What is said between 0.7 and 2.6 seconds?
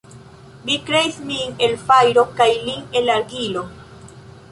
kreis min el fajro kaj